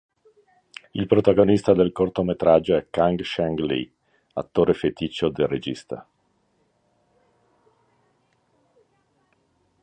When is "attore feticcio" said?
4.33-5.29